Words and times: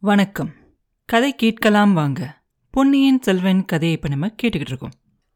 வணக்கம். 0.00 0.50
கதை 1.04 1.34
கேட்கலாம் 1.34 1.92
வாங்க. 1.92 2.42
பொன்னியின் 2.70 3.22
செல்வன் 3.22 3.64
கதையை 3.64 3.96
இப்போ 3.96 4.08
நம்ம 4.08 4.26
கேட்டுக்கிட்டு 4.26 4.66
இருக்கோம். 4.66 4.92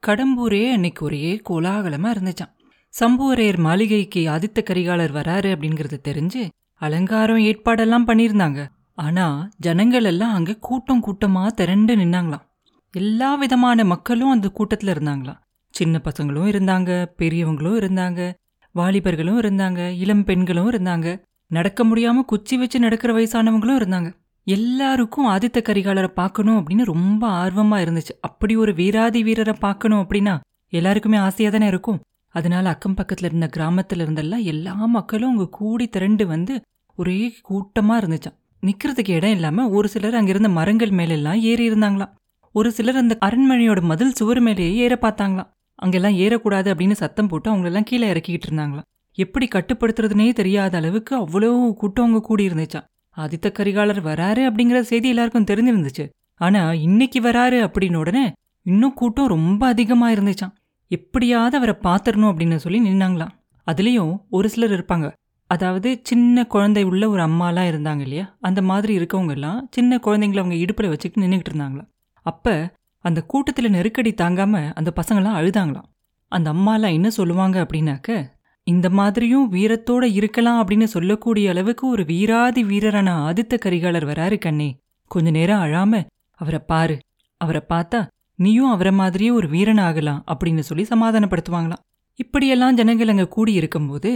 கடம்பூரே 0.06 0.72
அன்னைக்கு 0.72 1.04
ஒரே 1.04 1.40
கோலாகலமாக 1.50 2.20
இருந்துச்சான் 2.20 2.52
சம்புவரையர் 3.00 3.58
மாளிகைக்கு 3.58 4.28
ஆதித்த 4.28 4.62
கரிகாலர் 4.62 5.12
வராரு 5.12 5.48
அப்படிங்கிறது 5.52 5.98
தெரிஞ்சு 6.08 6.48
அலங்காரம் 6.74 7.38
ஏற்பாடெல்லாம் 7.38 8.06
பண்ணியிருந்தாங்க. 8.06 8.68
ஆனா 8.94 9.48
ஜனங்கள் 9.56 10.04
எல்லாம் 10.04 10.34
அங்க 10.34 10.54
கூட்டம் 10.54 11.04
கூட்டமா 11.04 11.46
திரண்டு 11.46 11.96
நின்னாங்களாம். 11.96 12.46
எல்லா 12.90 13.34
விதமான 13.34 13.84
மக்களும் 13.84 14.30
அந்த 14.30 14.52
கூட்டத்துல 14.54 14.86
இருந்தாங்களாம். 14.86 15.38
சின்ன 15.70 16.00
பசங்களும் 16.04 16.48
இருந்தாங்க 16.48 17.06
பெரியவங்களும் 17.18 17.78
இருந்தாங்க 17.78 18.32
வாலிபர்களும் 18.74 19.38
இருந்தாங்க 19.38 19.98
இளம் 19.98 20.24
பெண்களும் 20.24 20.70
இருந்தாங்க. 20.70 21.22
நடக்க 21.46 21.84
முடியாம 21.84 22.20
குச்சி 22.20 22.56
வச்சு 22.56 22.78
நடக்கிற 22.78 23.14
வயசானவங்களும் 23.14 23.80
இருந்தாங்க. 23.82 24.20
எல்லாருக்கும் 24.46 25.28
ஆதித்த 25.28 25.58
கரிகாலரை 25.58 26.06
பார்க்கணும் 26.06 26.56
அப்படின்னு 26.58 26.84
ரொம்ப 26.84 27.22
ஆர்வமா 27.42 27.76
இருந்துச்சு. 27.84 28.14
அப்படி 28.20 28.56
ஒரு 28.56 28.74
வீராதி 28.74 29.22
வீரரை 29.22 29.54
பார்க்கணும் 29.58 30.00
அப்படின்னா 30.00 30.34
எல்லாருக்குமே 30.72 31.16
ஆசையா 31.16 31.50
தானே 31.50 31.66
இருக்கும். 31.66 32.00
அதனால 32.34 32.68
அக்கம் 32.68 32.96
பக்கத்துல 32.96 33.24
இருந்த 33.24 33.48
கிராமத்துல 33.56 34.04
இருந்தெல்லாம் 34.04 34.42
எல்லா 34.42 34.74
மக்களும் 34.74 35.30
அங்க 35.30 35.46
கூடி 35.48 35.86
திரண்டு 35.88 36.26
வந்து 36.26 36.54
ஒரே 36.98 37.34
கூட்டமா 37.48 37.94
இருந்துச்சான் 38.02 38.38
நிக்கிறதுக்கு 38.62 39.10
இடம் 39.10 39.30
இல்லாம 39.30 39.68
ஒரு 39.68 39.88
சிலர் 39.88 40.14
அங்க 40.14 40.30
இருந்த 40.30 40.48
மரங்கள் 40.48 40.90
மேல 40.90 41.12
எல்லாம் 41.12 41.40
ஏறி 41.40 41.70
இருந்தாங்களாம். 41.70 42.12
ஒரு 42.54 42.72
சிலர் 42.72 42.96
அந்த 42.96 43.14
அரண்மனையோட 43.20 43.80
மதில் 43.80 44.14
சுவர் 44.14 44.40
மேலேயே 44.40 44.74
ஏற 44.74 44.98
பார்த்தாங்களாம். 45.00 45.50
அங்கெல்லாம் 45.74 46.16
ஏறக்கூடாது 46.16 46.68
அப்படின்னு 46.72 46.92
சத்தம் 46.92 47.28
போட்டு 47.28 47.48
அவங்களெல்லாம் 47.52 47.82
கீழே 47.82 48.12
இறக்கிக்கிட்டு 48.12 48.48
இருந்தாங்களாம். 48.50 48.86
எப்படி 49.18 49.48
கட்டுப்படுத்துறதுனே 49.54 50.32
தெரியாத 50.32 50.76
அளவுக்கு 50.76 51.14
அவ்வளோ 51.18 51.72
கூட்டம் 51.72 52.04
அங்க 52.04 52.20
கூடி 52.20 52.48
இருந்துச்சான் 52.48 52.86
ஆதித்த 53.16 53.52
கரிகாலர் 53.52 54.00
வராரு 54.02 54.42
அப்படிங்கிற 54.48 54.80
செய்தி 54.80 55.08
எல்லாருக்கும் 55.08 55.44
தெரிஞ்சிருந்துச்சு. 55.44 56.08
ஆனா 56.36 56.72
இன்னைக்கு 56.72 57.20
வராரு 57.20 57.58
அப்படின்னு 57.66 57.96
உடனே 57.96 58.32
இன்னும் 58.62 58.94
கூட்டம் 58.94 59.26
ரொம்ப 59.26 59.66
அதிகமா 59.66 60.10
இருந்துச்சாம். 60.10 60.54
எப்படியாவது 60.88 61.56
அவரை 61.56 61.74
பார்த்துடணும் 61.82 62.28
அப்படின்னு 62.28 62.56
சொல்லி 62.56 62.80
நின்னாங்களாம். 62.80 63.30
அதுலயும் 63.70 64.18
ஒரு 64.30 64.48
சிலர் 64.48 64.70
இருப்பாங்க. 64.70 65.12
அதாவது 65.46 66.00
சின்ன 66.02 66.44
குழந்தை 66.44 66.82
உள்ள 66.82 67.10
ஒரு 67.10 67.22
அம்மாலாம் 67.22 67.70
இருந்தாங்க 67.70 68.00
இல்லையா? 68.00 68.36
அந்த 68.40 68.62
மாதிரி 68.62 68.98
இருக்கவங்க 68.98 69.30
எல்லாம் 69.30 69.68
சின்ன 69.70 69.96
குழந்தைங்கள 69.96 70.38
அவங்க 70.38 70.54
இடுப்புல 70.54 70.88
வச்சுக்கிட்டு 70.88 71.28
நின்றுக்கிட்டு 71.28 71.54
இருந்தாங்களாம். 71.54 71.88
அப்ப 72.22 72.74
அந்த 72.98 73.26
கூட்டத்துல 73.32 73.68
நெருக்கடி 73.68 74.14
தாங்காம 74.14 74.72
அந்த 74.72 74.92
பசங்களாம் 74.96 75.38
அழுதாங்களாம். 75.40 75.90
அந்த 76.28 76.52
அம்மாலாம் 76.52 76.92
என்ன 76.92 77.10
சொல்லுவாங்க 77.10 77.66
அப்படின்னாக்க 77.66 78.30
இந்த 78.66 78.90
மாதிரியும் 78.90 79.46
வீரத்தோட 79.52 80.04
இருக்கலாம் 80.18 80.58
அப்படின்னு 80.58 80.84
சொல்லக்கூடிய 80.84 81.50
அளவுக்கு 81.50 81.84
ஒரு 81.88 82.02
வீராதி 82.04 82.62
வீரரான 82.64 83.14
ஆதித்த 83.28 83.54
கரிகாலர் 83.64 84.08
வராரு 84.10 84.38
கண்ணே. 84.38 84.68
கொஞ்ச 85.10 85.30
நேரம் 85.30 85.62
அழாம 85.62 86.02
அவரை 86.40 86.60
பாரு. 86.66 86.96
அவரை 87.36 87.62
பார்த்தா 87.68 88.00
நீயும் 88.38 88.70
அவரை 88.70 88.92
மாதிரியே 88.92 89.30
ஒரு 89.30 89.48
வீரன் 89.48 89.78
ஆகலாம் 89.78 90.24
அப்படின்னு 90.32 90.62
சொல்லி 90.68 90.84
சமாதானப்படுத்துவாங்களாம். 90.90 91.82
இப்படியெல்லாம் 92.18 92.74
ஜனங்கள் 92.74 93.08
அங்க 93.08 93.26
கூடி 93.28 93.52
இருக்கும்போது 93.52 94.12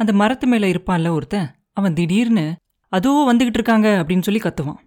அந்த 0.00 0.12
மரத்து 0.12 0.46
மேல 0.46 0.66
இருப்பான்ல 0.66 1.10
ஒருத்தன் 1.10 1.48
அவன் 1.72 1.92
திடீர்னு 1.92 2.46
அதோ 2.92 3.12
வந்துகிட்டு 3.32 3.58
இருக்காங்க 3.60 3.88
அப்படின்னு 4.02 4.26
சொல்லி 4.28 4.40
கத்துவான். 4.40 4.80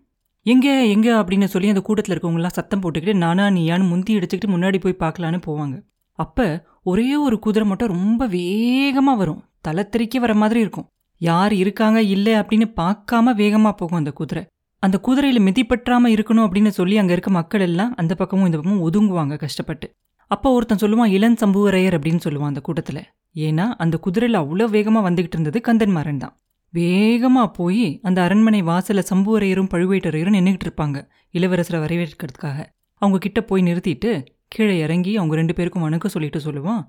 எங்க 0.45 0.67
எங்க 0.85 1.07
அப்படின்னு 1.21 1.43
சொல்லி 1.43 1.67
அந்த 1.67 1.81
கூட்டத்தில் 1.81 2.15
இருக்கவங்கலாம் 2.15 2.57
சத்தம் 2.57 2.81
போட்டுக்கிட்டு 2.81 3.13
நானா 3.13 3.45
நீயான்னு 3.47 3.87
முந்தி 3.87 4.17
அடிச்சுக்கிட்டு 4.17 4.53
முன்னாடி 4.55 4.77
போய் 4.79 5.01
பார்க்கலான்னு 5.03 5.39
போவாங்க. 5.47 5.75
அப்ப 6.19 6.67
ஒரே 6.83 7.15
ஒரு 7.15 7.39
குதிரை 7.39 7.67
மட்டும் 7.67 7.87
ரொம்ப 7.87 8.27
வேகமா 8.27 9.13
வரும். 9.17 9.41
தலை 9.61 9.83
தெறிக்க 9.89 10.19
வர 10.19 10.33
மாதிரி 10.33 10.59
இருக்கும். 10.59 10.87
யார் 11.21 11.53
இருக்காங்க 11.53 12.01
இல்லை 12.01 12.33
அப்படின்னு 12.33 12.67
பார்க்காம 12.75 13.33
வேகமா 13.41 13.71
போகும் 13.71 13.97
அந்த 13.97 14.11
குதிரை. 14.11 14.43
அந்த 14.83 14.97
குதிரையில் 14.99 15.43
மிதிப்பற்றாமல் 15.43 16.13
இருக்கணும் 16.15 16.45
அப்படின்னு 16.45 16.67
சொல்லி 16.67 16.97
அங்க 16.97 17.11
இருக்க 17.11 17.31
மக்கள் 17.31 17.61
எல்லாம் 17.61 17.95
அந்த 17.95 18.15
பக்கமும் 18.15 18.45
இந்த 18.45 18.57
பக்கமும் 18.57 18.83
ஒதுங்குவாங்க 18.87 19.35
கஷ்டப்பட்டு. 19.35 19.87
அப்போ 20.31 20.51
ஒருத்தன் 20.51 20.81
சொல்லுவான் 20.81 21.11
இளன் 21.11 21.39
சம்புவரையர் 21.41 21.97
அப்படின்னு 21.97 22.21
சொல்லுவான் 22.23 22.51
அந்த 22.51 22.61
கூட்டத்துல. 22.67 22.99
ஏன்னா 23.35 23.65
அந்த 23.77 23.99
குதிரையில 24.05 24.39
அவ்வளோ 24.43 24.69
வேகமாக 24.69 25.09
வந்துகிட்டு 25.09 25.35
இருந்தது 25.37 25.59
கந்தன்மாறன் 25.67 26.17
தான். 26.17 26.35
வேகமா 26.73 27.43
போய் 27.53 27.99
அந்த 28.03 28.21
அரண்மனை 28.21 28.61
வாசலில் 28.61 29.09
சம்புவரையரும் 29.09 29.71
பழுவேட்டரையரும் 29.73 30.37
நின்றுகிட்டு 30.37 30.67
இருப்பாங்க 30.67 30.97
இளவரசரை 31.33 31.79
வரவேற்கிறதுக்காக. 31.85 32.59
அவங்க 33.01 33.17
கிட்ட 33.17 33.41
போய் 33.41 33.61
நிறுத்திட்டு 33.61 34.11
கீழே 34.51 34.79
இறங்கி 34.79 35.17
அவங்க 35.17 35.35
ரெண்டு 35.35 35.53
பேருக்கும் 35.53 35.81
வணக்கம் 35.81 36.11
சொல்லிட்டு 36.11 36.39
சொல்லுவான் 36.39 36.81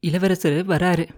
இளவரசர் 0.00 0.66
வராரு. 0.66 1.08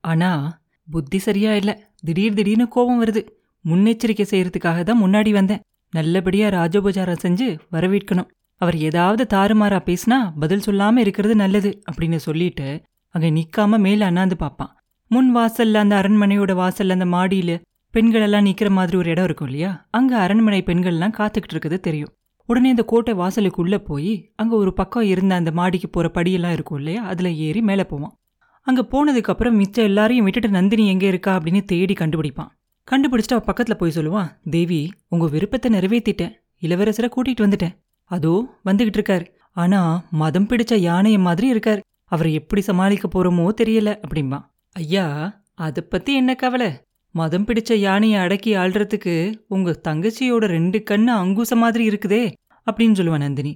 ஆனா 0.00 0.60
புத்தி 0.90 1.18
சரியா 1.18 1.54
இல்ல. 1.54 1.92
திடீர் 2.00 2.34
திடீர்னு 2.34 2.68
கோபம் 2.68 3.04
வருது. 3.04 3.26
முன்னெச்சரிக்கை 3.64 4.26
செய்யறதுக்காக 4.30 4.82
தான் 4.82 5.04
முன்னாடி 5.04 5.30
வந்தேன். 5.30 5.60
நல்லபடியா 5.90 6.48
ராஜோபச்சாரம் 6.48 7.22
செஞ்சு 7.22 7.58
வரவேற்கணும். 7.72 8.28
அவர் 8.56 8.76
ஏதாவது 8.76 9.26
தாறுமாறா 9.38 9.80
பேசினா 9.84 10.38
பதில் 10.38 10.64
சொல்லாம 10.66 10.96
இருக்கிறது 10.96 11.34
நல்லது 11.34 11.80
அப்படின்னு 11.90 12.16
சொல்லிட்டு 12.16 12.82
அங்க 13.08 13.26
நிக்காம 13.30 13.78
மேல 13.78 14.04
அண்ணாந்து 14.04 14.36
பார்ப்பான் 14.36 14.76
முன் 15.10 15.36
வாசல்ல 15.36 15.74
அந்த 15.74 16.02
அரண்மனையோட 16.02 16.52
வாசல்ல 16.54 16.90
அந்த 16.90 17.04
மாடியில 17.04 17.60
பெண்கள் 17.90 18.20
எல்லாம் 18.20 18.46
நிக்கிற 18.46 18.70
மாதிரி 18.70 18.96
ஒரு 18.96 19.10
இடம் 19.10 19.24
இருக்கும் 19.24 19.48
இல்லையா? 19.48 19.88
அங்க 19.90 20.18
அரண்மனை 20.18 20.62
பெண்கள்லாம் 20.62 21.14
காத்துக்கிட்டு 21.18 21.50
இருக்கிறது 21.50 21.80
தெரியும். 21.80 22.12
உடனே 22.48 22.68
இந்த 22.68 22.82
கோட்டை 22.82 23.14
வாசலுக்குள்ள 23.14 23.78
போய் 23.78 24.32
அங்க 24.36 24.56
ஒரு 24.56 24.72
பக்கம் 24.72 25.02
இருந்த 25.02 25.34
அந்த 25.34 25.50
மாடிக்கு 25.50 25.88
போற 25.88 26.10
படியெல்லாம் 26.14 26.52
இருக்கும் 26.52 26.78
இல்லையா 26.78 27.02
அதுல 27.04 27.30
ஏறி 27.30 27.60
மேலே 27.60 27.84
போவான். 27.84 28.18
அங்க 28.62 28.82
போனதுக்கு 28.82 29.32
அப்புறம் 29.32 29.56
மிச்சம் 29.56 29.84
எல்லாரையும் 29.84 30.24
விட்டுட்டு 30.24 30.48
நந்தினி 30.48 30.88
எங்க 30.88 31.06
இருக்கா? 31.06 31.38
அப்படின்னு 31.38 31.64
தேடி 31.64 31.92
கண்டுபிடிப்பான். 31.92 32.48
கண்டுபிடிச்சிட்டு 32.90 33.36
அவ 33.38 33.52
பக்கத்துல 33.52 33.74
போய் 33.74 33.92
சொல்லுவான் 33.94 34.50
தேவி 34.50 34.92
உங்க 35.08 35.26
விருப்பத்தை 35.26 35.72
நிறைவேத்திட்டேன். 35.72 36.32
இளவரசரை 36.60 37.10
கூட்டிட்டு 37.16 37.40
வந்துட்டேன். 37.40 37.74
அதோ 38.04 38.46
வந்துகிட்டு 38.64 38.98
இருக்காரு. 38.98 39.26
ஆனா 39.52 40.04
மதம் 40.10 40.46
பிடிச்ச 40.46 40.74
யானையை 40.74 41.20
மாதிரி 41.20 41.48
இருக்கார். 41.48 41.82
அவரை 42.04 42.32
எப்படி 42.32 42.60
சமாளிக்க 42.60 43.08
போறோமோ 43.08 43.48
தெரியல. 43.62 44.00
அப்படிம்பா. 44.08 44.40
ஐயா 44.72 45.06
அதை 45.54 45.82
பத்தி 45.88 46.14
என்ன 46.14 46.34
கவலை? 46.34 46.72
மதம் 47.14 47.44
பிடிச்ச 47.44 47.72
யானையை 47.74 48.18
அடக்கி 48.20 48.50
ஆள்றதுக்கு 48.56 49.14
உங்க 49.48 49.70
தங்கச்சியோட 49.88 50.44
ரெண்டு 50.54 50.78
கண்ணு 50.90 51.12
அங்கூச 51.22 51.56
மாதிரி 51.56 51.88
இருக்குதே 51.88 52.24
அப்படின்னு 52.66 52.98
சொல்லுவா 52.98 53.18
நந்தினி. 53.18 53.52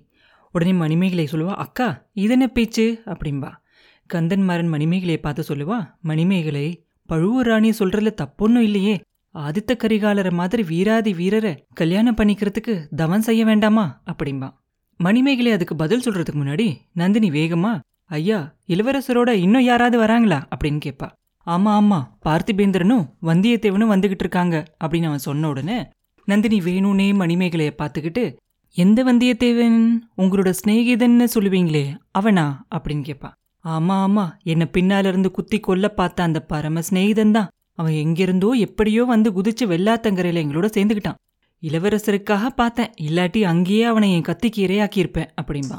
உடனே 0.54 0.72
மணிமேகலை 0.72 1.28
சொல்லுவா 1.32 1.54
அக்கா 1.64 1.88
இதென்ன 2.14 2.46
பேச்சு? 2.46 3.02
அப்படின்பா 3.04 3.50
கந்தன்மாரன் 4.10 4.72
மணிமேகலையை 4.72 5.16
பார்த்து 5.16 5.42
சொல்லுவா 5.48 5.78
மணிமேகலை 6.00 6.66
பழுவூர் 7.08 7.46
ராணி 7.46 7.70
சொல்றதுல 7.70 8.10
தப்பொன்னும் 8.20 8.66
இல்லையே. 8.68 8.94
ஆதித்த 9.34 9.72
கரிகாலரை 9.74 10.32
மாதிரி 10.32 10.62
வீராதி 10.62 11.12
வீரரை 11.12 11.52
கல்யாணம் 11.74 12.16
பண்ணிக்கிறதுக்கு 12.16 12.74
தவம் 12.96 13.20
செய்ய 13.20 13.44
வேண்டாமா? 13.44 14.02
அப்படின்பா 14.06 14.48
மணிமேகலை 15.00 15.52
அதுக்கு 15.52 15.76
பதில் 15.76 16.04
சொல்றதுக்கு 16.04 16.40
முன்னாடி 16.40 16.66
நந்தினி 16.92 17.30
வேகமா 17.30 17.72
ஐயா 18.06 18.38
இளவரசரோட 18.68 19.30
இன்னும் 19.44 19.62
யாராவது 19.62 19.98
வராங்களா? 20.02 20.38
அப்படின்னு 20.54 20.80
கேட்பா 20.84 21.08
ஆமா 21.46 21.70
ஆமா 21.74 22.08
பார்த்திபேந்திரனும் 22.24 23.04
வந்தியத்தேவனும் 23.22 23.92
வந்துகிட்டு 23.92 24.24
இருக்காங்க 24.26 24.66
அப்படின்னு 24.84 25.04
அவன் 25.04 25.18
சொன்ன 25.18 25.48
உடனே 25.48 25.90
நந்தினி 26.24 26.60
வேணும்னே 26.60 27.12
மணிமேகலைய 27.12 27.70
பார்த்துக்கிட்டு 27.78 28.36
எந்த 28.76 29.04
வந்தியத்தேவன்? 29.04 29.78
உங்களோட 30.16 30.52
சிநேகிதன்னு 30.60 31.24
சொல்லுவீங்களே 31.34 31.96
அவனா? 32.10 32.66
அப்படின்னு 32.74 33.02
கேட்பான் 33.02 33.34
ஆமா 33.64 33.96
ஆமா 34.06 34.30
என்ன 34.42 34.68
பின்னால 34.72 35.06
இருந்து 35.06 35.30
குத்தி 35.30 35.60
கொல்ல 35.60 35.88
பார்த்த 35.88 36.22
அந்த 36.22 36.40
பரம 36.40 36.80
சிநேகிதன் 36.80 37.30
தான். 37.30 37.50
அவன் 37.74 37.92
எங்கிருந்தோ 37.92 38.52
எப்படியோ 38.52 39.04
வந்து 39.04 39.30
குதிச்சு 39.30 39.66
வெள்ளாத்தங்கரையில 39.66 40.42
எங்களோட 40.44 40.68
சேர்ந்துக்கிட்டான் 40.74 41.20
இளவரசருக்காக 41.62 42.48
பார்த்தேன் 42.48 42.90
இல்லாட்டி 43.00 43.42
அங்கேயே 43.42 43.84
அவனை 43.84 44.12
என் 44.12 44.28
கத்திக்கு 44.28 44.60
இரையாக்கியிருப்பேன் 44.66 45.30
அப்படின்பா 45.40 45.78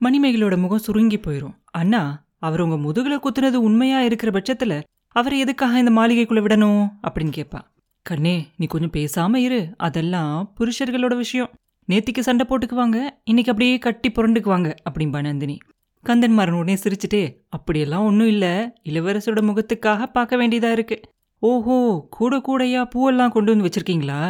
மணிமேகலோட 0.00 0.58
முகம் 0.58 0.78
சுருங்கி 0.78 1.16
போயிரும். 1.16 1.56
அண்ணா 1.70 2.25
அவர் 2.42 2.60
உங்க 2.60 2.76
முதுகுல 2.76 3.14
குத்துனது 3.18 3.58
உண்மையா 3.66 4.00
இருக்கிற 4.02 4.30
பட்சத்துல 4.32 4.82
அவரை 5.16 5.38
எதுக்காக 5.38 5.78
இந்த 5.78 5.92
மாளிகைக்குள்ள 5.92 6.40
விடணும்? 6.46 6.82
அப்படின்னு 7.08 7.32
கேட்பா 7.36 7.60
கண்ணே 8.02 8.46
நீ 8.56 8.66
கொஞ்சம் 8.66 8.94
பேசாம 8.96 9.36
இரு. 9.36 9.60
அதெல்லாம் 9.76 10.52
புருஷர்களோட 10.58 11.16
விஷயம். 11.16 11.50
நேத்திக்கு 11.88 12.20
சண்டை 12.20 12.46
போட்டுக்குவாங்க 12.48 12.98
இன்னைக்கு 13.24 13.52
அப்படியே 13.52 13.78
கட்டி 13.78 14.08
புரண்டுக்குவாங்க 14.10 14.68
அப்படின்பா 14.90 15.20
நந்தினி. 15.20 15.58
கந்தன்மாரன் 16.04 16.58
உடனே 16.58 16.76
சிரிச்சுட்டே 16.82 17.22
அப்படியெல்லாம் 17.48 18.04
ஒன்றும் 18.04 18.28
இல்லை. 18.28 18.52
இளவரசரோட 18.84 19.40
முகத்துக்காக 19.48 20.06
பார்க்க 20.06 20.36
வேண்டியதா 20.36 20.70
இருக்கு. 20.72 21.00
ஓஹோ 21.42 22.06
கூட 22.10 22.36
கூடையா 22.38 22.82
பூவெல்லாம் 22.94 23.30
கொண்டு 23.30 23.56
வந்து 23.56 23.68
வச்சிருக்கீங்களா? 23.68 24.20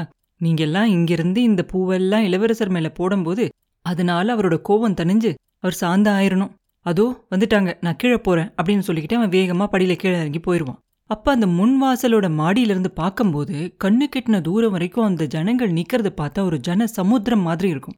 நீங்கெல்லாம் 0.40 0.84
இங்கிருந்து 0.84 1.42
இந்த 1.42 1.62
பூவெல்லாம் 1.72 2.24
இளவரசர் 2.24 2.68
மேல 2.68 2.88
போடும்போது 2.88 3.48
அதனால 3.86 4.34
அவரோட 4.36 4.56
கோபம் 4.60 4.94
தணிஞ்சு 4.94 5.30
அவர் 5.60 5.72
சாந்த 5.72 6.10
ஆயிரணும் 6.10 6.50
அதோ 6.86 7.04
வந்துட்டாங்க. 7.30 7.70
நான் 7.80 7.96
கீழே 7.96 8.18
போறேன் 8.18 8.50
அப்படின்னு 8.58 8.86
சொல்லிக்கிட்டு 8.86 9.18
அவன் 9.18 9.28
வேகமா 9.28 9.66
படியில 9.72 9.94
கீழே 9.96 10.16
இறங்கி 10.16 10.38
போயிடுவான் 10.38 10.80
அப்ப 11.10 11.32
அந்த 11.32 11.46
முன் 11.46 11.82
வாசலோட 11.82 12.26
மாடியில 12.38 12.72
இருந்து 12.74 12.90
பார்க்கும்போது 12.90 13.76
கண்ணு 13.84 14.06
கெட்டின 14.14 14.40
தூரம் 14.40 14.70
வரைக்கும் 14.70 15.04
அந்த 15.04 15.24
ஜனங்கள் 15.26 15.72
நிக்கிறத 15.72 16.10
பார்த்தா 16.20 16.40
ஒரு 16.42 16.58
ஜன 16.58 16.86
சமுத்திரம் 16.86 17.40
மாதிரி 17.40 17.68
இருக்கும். 17.68 17.96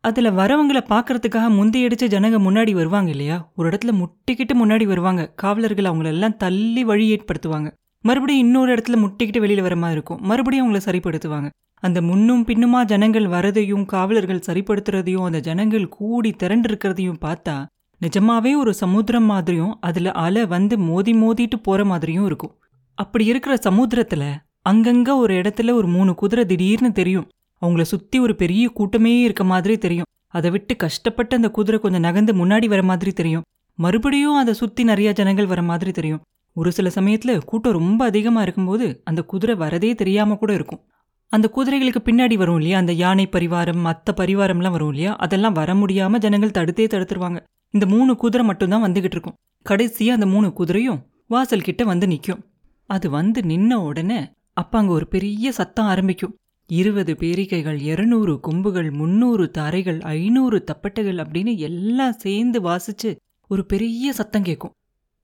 அதுல 0.00 0.30
வரவங்கள 0.30 0.80
பாக்குறதுக்காக 0.88 1.48
முந்தையடிச்ச 1.58 2.06
ஜனங்க 2.14 2.38
முன்னாடி 2.46 2.72
வருவாங்க 2.72 3.10
இல்லையா? 3.10 3.52
ஒரு 3.56 3.68
இடத்துல 3.68 3.92
முட்டிக்கிட்டு 3.92 4.54
முன்னாடி 4.54 4.84
வருவாங்க. 4.84 5.22
காவலர்கள் 5.34 5.84
அவங்கள 5.84 6.04
எல்லாம் 6.04 6.36
தள்ளி 6.36 6.84
வழி 6.84 7.06
ஏற்படுத்துவாங்க. 7.14 7.70
மறுபடியும் 8.00 8.44
இன்னொரு 8.46 8.70
இடத்துல 8.74 8.96
முட்டிக்கிட்டு 8.96 9.42
வெளியில 9.44 9.62
வர 9.62 9.76
மாதிரி 9.76 9.96
இருக்கும். 9.98 10.20
மறுபடியும் 10.22 10.64
அவங்கள 10.64 10.80
சரிப்படுத்துவாங்க. 10.84 11.48
அந்த 11.82 12.02
முன்னும் 12.02 12.46
பின்னுமா 12.46 12.84
ஜனங்கள் 12.84 13.26
வரதையும் 13.26 13.84
காவலர்கள் 13.84 14.46
சரிப்படுத்துறதையும் 14.46 15.24
அந்த 15.24 15.40
ஜனங்கள் 15.40 15.88
கூடி 15.88 16.30
திரண்டிருக்கிறதையும் 16.42 17.22
பார்த்தா 17.24 17.56
நிஜமாவே 18.04 18.56
ஒரு 18.56 18.74
சமுத்திரம் 18.74 19.24
மாதிரியும் 19.24 19.80
அதுல 19.80 20.12
அலை 20.12 20.46
வந்து 20.46 20.78
மோதி 20.78 21.12
மோதிட்டு 21.12 21.56
போற 21.62 21.84
மாதிரியும் 21.84 22.26
இருக்கும். 22.26 22.54
அப்படி 22.94 23.24
இருக்கிற 23.24 23.54
சமுத்திரத்துல 23.54 24.34
அங்கங்க 24.70 25.16
ஒரு 25.16 25.34
இடத்துல 25.34 25.72
ஒரு 25.72 25.86
மூணு 25.86 26.14
குதிரை 26.14 26.46
திடீர்னு 26.46 26.92
தெரியும். 26.92 27.28
அவங்கள 27.62 27.82
சுத்தி 27.82 28.18
ஒரு 28.18 28.34
பெரிய 28.34 28.68
கூட்டமே 28.68 29.20
இருக்க 29.20 29.44
மாதிரி 29.44 29.78
தெரியும். 29.78 30.04
அதை 30.28 30.50
விட்டு 30.50 30.76
கஷ்டப்பட்டு 30.76 31.36
அந்த 31.36 31.50
குதிரை 31.50 31.80
கொஞ்சம் 31.80 32.00
நகர்ந்து 32.00 32.32
முன்னாடி 32.32 32.66
வர 32.66 32.82
மாதிரி 32.82 33.12
தெரியும். 33.12 33.42
மறுபடியும் 33.74 34.34
அதை 34.34 34.54
சுத்தி 34.54 34.84
நிறைய 34.84 35.12
ஜனங்கள் 35.12 35.46
வர 35.46 35.62
மாதிரி 35.62 35.90
தெரியும். 35.90 36.20
ஒரு 36.52 36.72
சில 36.72 36.90
சமயத்துல 36.94 37.44
கூட்டம் 37.44 37.72
ரொம்ப 37.72 38.04
அதிகமா 38.04 38.42
இருக்கும்போது 38.42 39.00
அந்த 39.04 39.22
குதிரை 39.22 39.56
வரதே 39.56 39.94
தெரியாம 39.94 40.34
கூட 40.34 40.52
இருக்கும். 40.52 40.80
அந்த 41.28 41.50
குதிரைகளுக்கு 41.56 42.00
பின்னாடி 42.04 42.34
வரும் 42.34 42.56
இல்லையா? 42.56 42.78
அந்த 42.78 42.92
யானை 42.92 43.28
பரிவாரம் 43.32 43.80
மற்ற 43.80 44.14
பரிவாரம்லாம் 44.16 44.70
வரும் 44.70 44.88
இல்லையா? 44.88 45.16
அதெல்லாம் 45.16 45.52
வர 45.52 45.74
முடியாம 45.74 46.18
ஜனங்கள் 46.18 46.50
தடுத்தே 46.50 46.86
தடுத்துருவாங்க. 46.86 47.40
இந்த 47.74 47.86
மூணு 47.86 48.12
குதிரை 48.16 48.46
மட்டும்தான் 48.46 48.84
வந்துகிட்டு 48.84 49.14
இருக்கும். 49.16 49.36
கடைசியா 49.66 50.08
அந்த 50.08 50.26
மூணு 50.26 50.48
குதிரையும் 50.58 51.00
வாசல் 51.26 51.60
கிட்ட 51.60 51.84
வந்து 51.84 52.06
நிற்கும் 52.06 52.42
அது 52.90 53.06
வந்து 53.10 53.40
நின்ன 53.40 53.72
உடனே 53.72 54.18
அப்ப 54.52 54.78
அங்க 54.78 54.92
ஒரு 54.92 55.06
பெரிய 55.08 55.52
சத்தம் 55.52 55.86
ஆரம்பிக்கும். 55.86 56.34
இருபது 56.70 57.12
பேரிக்கைகள் 57.12 57.80
இருநூறு 57.80 58.40
கொம்புகள் 58.40 58.90
முன்னூறு 58.90 59.50
தரைகள் 59.50 60.00
ஐநூறு 60.00 60.64
தப்பட்டைகள் 60.64 61.18
அப்படின்னு 61.22 61.56
எல்லாம் 61.56 62.12
சேர்ந்து 62.12 62.60
வாசிச்சு 62.60 63.10
ஒரு 63.50 63.66
பெரிய 63.66 64.12
சத்தம் 64.12 64.42
கேட்கும் 64.42 64.74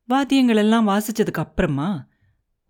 வாத்தியங்கள் 0.08 0.56
எல்லாம் 0.56 0.88
வாசிச்சதுக்கு 0.88 1.43
அப்புறமா 1.44 1.88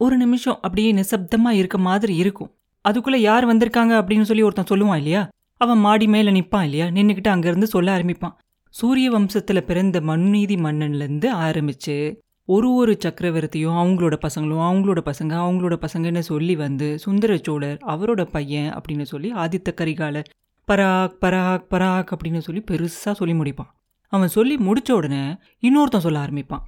ஒரு 0.00 0.16
நிமிஷம் 0.16 0.58
அப்படியே 0.62 0.90
நிசப்தமா 0.92 1.50
இருக்க 1.50 1.78
மாதிரி 1.78 2.16
இருக்கும். 2.16 2.50
அதுக்குள்ள 2.88 3.16
யார் 3.16 3.46
வந்திருக்காங்க 3.46 3.94
அப்படின்னு 4.00 4.22
சொல்லி 4.22 4.42
ஒருத்தன் 4.42 4.70
சொல்லுவான் 4.70 4.96
இல்லையா? 4.96 5.28
அவன் 5.56 5.78
மாடி 5.78 6.06
மேல 6.06 6.30
நிப்பான் 6.30 6.62
இல்லையா? 6.62 6.86
நின்றுக்கிட்டு 6.86 7.32
அங்கேருந்து 7.34 7.62
சொல்ல 7.62 7.98
ஆரம்பிப்பான். 7.98 8.36
சூரிய 8.70 9.10
வம்சத்தில் 9.10 9.60
பிறந்த 9.60 10.00
மண்நீதி 10.00 10.56
மன்னன்லேருந்து 10.56 11.28
ஆரம்பித்து 11.28 12.22
ஒரு 12.44 12.74
ஒரு 12.74 12.96
சக்கரவர்த்தியும் 13.04 13.78
அவங்களோட 13.80 14.16
பசங்களும் 14.26 14.64
அவங்களோட 14.68 15.00
பசங்க 15.04 15.34
அவங்களோட 15.44 15.86
பசங்கன்னு 15.86 16.18
சொல்லி 16.18 16.56
வந்து 16.56 16.98
சுந்தர 16.98 17.38
சோழர் 17.42 17.78
அவரோட 17.86 18.24
பையன் 18.24 18.72
அப்படின்னு 18.72 19.02
சொல்லி 19.02 19.32
ஆதித்த 19.32 19.68
கரிகாலர் 19.70 20.24
பராக் 20.68 21.14
பராக் 21.20 21.64
பராக் 21.70 22.06
அப்படின்னு 22.14 22.38
சொல்லி 22.38 22.62
பெருசாக 22.70 23.12
சொல்லி 23.12 23.34
முடிப்பான். 23.34 23.72
அவன் 24.08 24.28
சொல்லி 24.28 24.56
முடித்த 24.56 24.94
உடனே 24.94 25.36
இன்னொருத்தன் 25.62 25.98
சொல்ல 25.98 26.24
ஆரம்பிப்பான். 26.24 26.64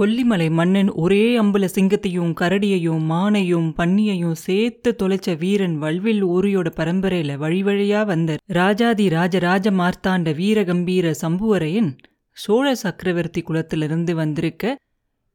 கொல்லிமலை 0.00 0.50
மன்னன் 0.50 0.90
ஒரே 0.92 1.38
அம்புல 1.38 1.64
சிங்கத்தையும் 1.74 2.32
கரடியையும் 2.40 3.02
மானையும் 3.10 3.66
பன்னியையும் 3.76 4.32
சேர்த்து 4.32 4.96
தொலைச்ச 5.02 5.38
வீரன் 5.38 5.78
வல்வில் 5.78 6.24
ஊரியோட 6.24 6.68
பரம்பரையில 6.76 7.36
வழிவழியா 7.36 8.04
வந்த 8.04 8.36
ராஜாதி 8.46 9.08
ராஜராஜ 9.08 9.70
மார்த்தாண்ட 9.70 10.32
வீரகம்பீர 10.32 11.14
சம்புவரையன் 11.20 11.90
சோழ 12.30 12.74
சக்கரவர்த்தி 12.74 13.42
குலத்திலிருந்து 13.42 14.12
வந்திருக்க 14.12 14.76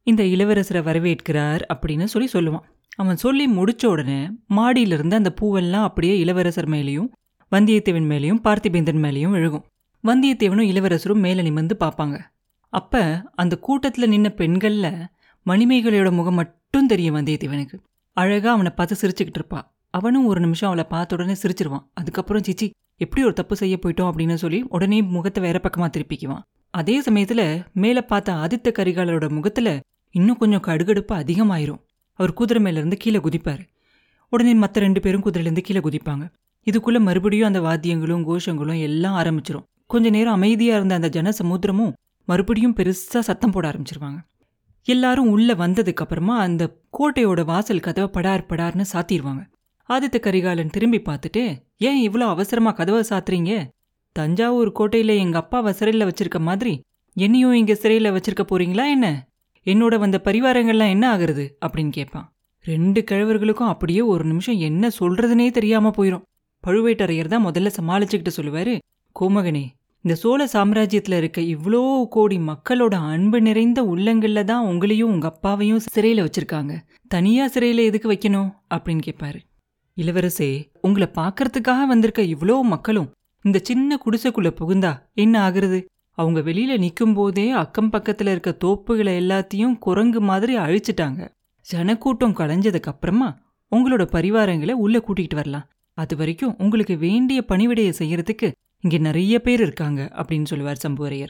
இந்த 0.04 0.24
இளவரசரை 0.24 0.82
வரவேற்கிறார் 0.84 1.62
அப்படின்னு 1.74 2.04
சொல்லி 2.04 2.30
சொல்லுவான். 2.34 2.66
அவன் 2.96 3.16
சொல்லி 3.16 3.48
முடிச்ச 3.48 3.86
உடனே 3.86 4.30
மாடியிலிருந்து 4.56 5.14
அந்த 5.14 5.34
பூவெல்லாம் 5.42 5.84
அப்படியே 5.84 6.20
இளவரசர் 6.20 6.70
மேலேயும் 6.70 7.10
வந்தியத்தேவன் 7.52 8.10
மேலேயும் 8.12 8.44
பார்த்திபேந்தன் 8.44 9.02
மேலேயும் 9.06 9.36
விழுகும். 9.38 9.66
வந்தியத்தேவனும் 10.04 10.70
இளவரசரும் 10.72 11.20
மேலே 11.20 11.42
நிமிர்ந்து 11.42 11.78
பார்ப்பாங்க. 11.80 12.18
அப்ப 12.70 13.24
அந்த 13.36 13.60
கூட்டத்துல 13.68 14.02
நின்ன 14.02 14.30
பெண்கள்ல 14.38 15.06
மணிமேகலையோட 15.46 16.12
முகம் 16.12 16.34
மட்டும் 16.34 16.88
தெரியும் 16.88 17.16
வந்தியத்தேவனுக்கு 17.16 17.74
அழகா 18.14 18.52
அவனை 18.52 18.72
பார்த்து 18.72 18.96
சிரிச்சுக்கிட்டு 19.02 19.40
இருப்பா. 19.40 19.62
அவனும் 19.90 20.26
ஒரு 20.26 20.40
நிமிஷம் 20.40 20.70
அவளை 20.70 20.90
பார்த்த 20.90 21.16
உடனே 21.16 21.36
சிரிச்சிருவான். 21.44 21.86
அதுக்கப்புறம் 21.94 22.42
சிச்சி 22.42 22.70
எப்படி 22.98 23.24
ஒரு 23.24 23.34
தப்பு 23.34 23.56
செய்ய 23.56 23.80
போயிட்டோம்? 23.82 24.12
அப்படின்னு 24.12 24.34
சொல்லி 24.34 24.66
உடனே 24.70 25.02
முகத்தை 25.02 25.44
வேற 25.44 25.60
பக்கமா 25.64 25.90
திருப்பிக்குவான். 25.90 26.42
அதே 26.70 27.02
சமயத்துல 27.02 27.66
மேல 27.74 28.02
பார்த்த 28.02 28.34
ஆதித்த 28.34 28.68
கரிகாலரோட 28.68 29.30
முகத்துல 29.30 29.80
இன்னும் 30.12 30.38
கொஞ்சம் 30.38 30.62
கடுகடுப்பு 30.62 31.12
அதிகமாயிரும். 31.12 31.80
அவர் 32.14 32.34
குதிரை 32.34 32.62
மேல 32.62 32.78
இருந்து 32.78 32.98
கீழே 32.98 33.18
குதிப்பாரு. 33.18 33.68
உடனே 34.30 34.54
மற்ற 34.54 34.82
ரெண்டு 34.82 35.00
பேரும் 35.00 35.24
குதிரையிலேருந்து 35.24 35.62
கீழே 35.62 35.80
குதிப்பாங்க. 35.80 36.32
இதுக்குள்ள 36.72 37.00
மறுபடியும் 37.00 37.54
அந்த 37.54 37.62
வாத்தியங்களும் 37.62 38.24
கோஷங்களும் 38.24 38.82
எல்லாம் 38.82 39.24
ஆரம்பிச்சிரும். 39.24 39.64
கொஞ்ச 39.88 40.10
நேரம் 40.10 40.34
அமைதியா 40.34 40.76
இருந்த 40.76 40.96
அந்த 40.96 41.10
ஜன 41.10 41.32
சமுத்திரமும் 41.44 41.94
மறுபடியும் 42.30 42.76
பெருசா 42.78 43.20
சத்தம் 43.20 43.52
போட 43.52 43.66
ஆரம்பிச்சிருவாங்க. 43.70 44.20
எல்லாரும் 44.88 45.30
உள்ள 45.30 45.54
வந்ததுக்கப்புறமா 45.54 46.36
அந்த 46.38 46.64
கோட்டையோட 46.98 47.42
வாசல் 47.46 47.86
கதவை 47.88 48.10
படார் 48.10 48.46
படார்னு 48.50 48.86
சாத்திடுவாங்க 48.94 49.42
ஆதித்த 49.90 50.18
கரிகாலன் 50.20 50.70
திரும்பி 50.70 51.00
பார்த்துட்டு 51.00 51.44
ஏன் 51.78 52.00
இவ்வளோ 52.08 52.26
அவசரமா 52.28 52.72
கதவை 52.72 53.02
சாத்துறீங்க? 53.10 53.52
தஞ்சாவூர் 54.16 54.72
கோட்டையில 54.80 55.16
எங்க 55.18 55.38
அப்பாவை 55.38 55.72
சிறையில் 55.74 56.08
வச்சிருக்க 56.10 56.40
மாதிரி 56.40 56.74
என்னையும் 57.18 57.54
இங்க 57.54 57.74
சிறையில் 57.76 58.12
வச்சிருக்க 58.12 58.44
போறீங்களா 58.52 58.86
என்ன? 58.96 59.08
என்னோட 59.66 59.96
வந்த 60.00 60.18
பரிவாரங்கள்லாம் 60.24 60.94
என்ன 60.96 61.06
ஆகுறது? 61.16 61.46
அப்படின்னு 61.66 61.90
கேட்பான். 61.90 62.28
ரெண்டு 62.66 63.00
கிழவர்களுக்கும் 63.12 63.72
அப்படியே 63.74 64.02
ஒரு 64.02 64.24
நிமிஷம் 64.24 64.60
என்ன 64.60 64.90
சொல்றதுனே 65.00 65.48
தெரியாம 65.52 65.92
போயிடும் 65.98 66.26
பழுவேட்டரையர் 66.64 67.34
தான் 67.34 67.46
முதல்ல 67.46 67.70
சமாளிச்சுக்கிட்டு 67.78 68.32
சொல்லுவாரு 68.38 68.74
கோமகனே 69.16 69.66
இந்த 70.06 70.16
சோழ 70.16 70.46
சாம்ராஜ்யத்துல 70.54 71.18
இருக்க 71.18 71.42
இவ்வளோ 71.42 72.06
கோடி 72.10 72.38
மக்களோட 72.38 72.94
அன்பு 73.14 73.42
நிறைந்த 73.42 73.84
உள்ளங்கள்ல 73.84 74.44
தான் 74.44 74.68
உங்களையும் 74.68 75.12
உங்க 75.14 75.28
அப்பாவையும் 75.28 75.82
சிறையில 75.96 76.28
வச்சிருக்காங்க. 76.28 76.74
தனியா 77.08 77.46
சிறையில 77.48 77.84
எதுக்கு 77.84 78.12
வைக்கணும்? 78.12 78.50
அப்படின்னு 78.74 79.02
கேட்பாரு 79.08 79.40
இளவரசே 79.98 80.50
உங்களை 80.82 81.08
பார்க்கறதுக்காக 81.16 81.86
வந்திருக்க 81.86 82.22
இவ்வளோ 82.22 82.62
மக்களும் 82.62 83.10
இந்த 83.46 83.60
சின்ன 83.64 84.00
குடிசைக்குள்ள 84.06 84.50
புகுந்தா 84.60 84.94
என்ன 85.14 85.36
ஆகுறது? 85.50 85.80
அவங்க 86.18 86.40
வெளியில 86.40 86.78
நிற்கும் 86.78 87.14
போதே 87.14 87.50
அக்கம் 87.50 87.92
பக்கத்துல 87.92 88.32
இருக்க 88.32 88.56
தோப்புகளை 88.66 89.14
எல்லாத்தையும் 89.22 89.76
குரங்கு 89.78 90.22
மாதிரி 90.22 90.58
அழிச்சிட்டாங்க. 90.58 91.22
ஜனக்கூட்டம் 91.68 92.38
களைஞ்சதுக்கு 92.38 92.92
அப்புறமா 92.94 93.30
உங்களோட 93.72 94.04
பரிவாரங்களை 94.16 94.72
உள்ள 94.72 94.98
கூட்டிகிட்டு 94.98 95.36
வரலாம். 95.36 95.68
அது 95.98 96.16
வரைக்கும் 96.16 96.56
உங்களுக்கு 96.58 96.98
வேண்டிய 96.98 97.40
பணிவிடையை 97.48 97.94
செய்யறதுக்கு 98.00 98.50
இங்க 98.82 98.98
நிறைய 98.98 99.42
பேர் 99.42 99.62
இருக்காங்க 99.62 100.12
அப்படின்னு 100.14 100.46
சொல்லுவார் 100.46 100.78
சம்புவரையர். 100.88 101.30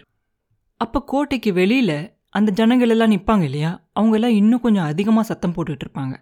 அப்ப 0.78 1.04
கோட்டைக்கு 1.04 1.54
வெளியில 1.54 2.14
அந்த 2.30 2.52
ஜனங்கள் 2.52 2.90
எல்லாம் 2.90 3.12
நிப்பாங்க 3.12 3.42
இல்லையா? 3.42 3.90
அவங்க 3.94 4.16
எல்லாம் 4.16 4.32
இன்னும் 4.32 4.60
கொஞ்சம் 4.60 4.84
அதிகமா 4.84 5.22
சத்தம் 5.22 5.54
போட்டுட்டு 5.54 5.80
இருப்பாங்க. 5.86 6.16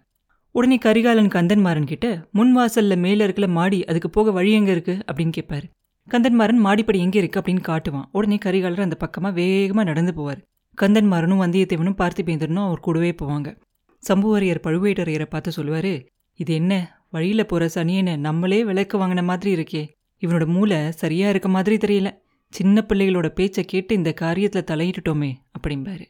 உடனே 0.50 0.78
கரிகாலன் 0.78 1.28
கந்தன்மாரன் 1.28 1.86
கிட்ட 1.86 2.28
முன் 2.32 2.56
வாசல்ல 2.56 2.96
மேல 2.96 3.26
இருக்கல 3.26 3.48
மாடி 3.48 3.84
அதுக்கு 3.84 4.10
போக 4.10 4.30
வழி 4.30 4.52
எங்க 4.52 4.70
இருக்கு? 4.70 4.98
அப்படின்னு 5.12 5.30
கேட்பார் 5.30 5.62
கந்தன்மாறன் 6.10 6.56
மாடிப்படி 6.56 6.98
எங்க 6.98 7.18
இருக்கு? 7.18 7.40
அப்படின்னு 7.40 7.62
காட்டுவான். 7.68 8.08
உடனே 8.12 8.38
கரிகாலர் 8.44 8.80
அந்த 8.80 8.96
பக்கமா 9.00 9.32
வேகமா 9.40 9.84
நடந்து 9.84 10.12
போவார். 10.12 10.40
கந்தன்மாறனும் 10.80 11.42
வந்தியத்தேவனும் 11.44 11.98
பார்த்திபேந்திரனும் 11.98 12.66
அவர் 12.66 12.80
கூடவே 12.80 13.14
போவாங்க. 13.22 13.60
சம்புவரையர் 14.08 14.64
பழுவேட்டரையரை 14.66 15.24
பார்த்து 15.24 15.52
சொல்லுவாரு 15.56 16.06
இது 16.34 16.54
என்ன? 16.54 17.02
வழியில 17.10 17.44
போற 17.44 17.70
சனியனை 17.74 18.16
நம்மளே 18.16 18.64
விளக்கு 18.64 18.98
வாங்கின 18.98 19.22
மாதிரி 19.22 19.62
இருக்கே. 19.62 19.97
இவனோட 20.20 20.46
மூளை 20.46 20.92
சரியா 20.92 21.28
இருக்க 21.28 21.48
மாதிரி 21.48 21.76
தெரியல. 21.76 22.18
சின்ன 22.50 22.84
பிள்ளைகளோட 22.88 23.28
பேச்சை 23.28 23.64
கேட்டு 23.64 23.94
இந்த 23.94 24.14
காரியத்துல 24.20 24.62
தலையிட்டுட்டோமே 24.70 25.32
அப்படிம்பாரு. 25.58 26.06